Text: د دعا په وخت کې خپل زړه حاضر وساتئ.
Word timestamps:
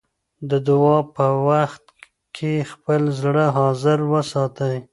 د 0.49 0.51
دعا 0.67 0.97
په 1.15 1.25
وخت 1.47 1.83
کې 2.35 2.53
خپل 2.71 3.01
زړه 3.21 3.45
حاضر 3.57 3.99
وساتئ. 4.13 4.77